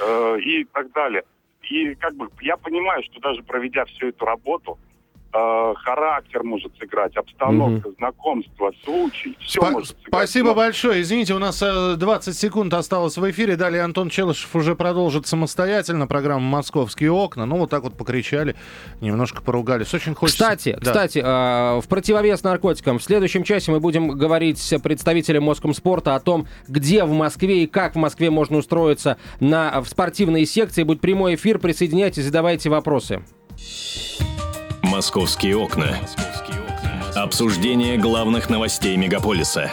[0.00, 1.22] э, и так далее.
[1.70, 4.78] И как бы я понимаю, что даже проведя всю эту работу,
[5.32, 10.06] э, характер может сыграть, обстановка, знакомство, случай, все Спа- может сыграть.
[10.08, 11.02] спасибо Но- большое.
[11.02, 13.56] Извините, у нас э, 20 секунд осталось в эфире.
[13.56, 17.46] Далее Антон Челышев уже продолжит самостоятельно программу «Московские окна».
[17.46, 18.56] Ну, вот так вот покричали,
[19.00, 19.92] немножко поругались.
[19.94, 20.38] Очень хочется...
[20.44, 20.90] Кстати, Да.
[20.90, 26.20] кстати, э, в противовес наркотикам в следующем часе мы будем говорить с представителем Москомспорта о
[26.20, 30.82] том, где в Москве и как в Москве можно устроиться на, в спортивные секции.
[30.82, 33.22] Будет прямой эфир, присоединяйтесь, задавайте вопросы.
[34.88, 35.98] «Московские окна».
[37.14, 39.70] Обсуждение главных новостей мегаполиса.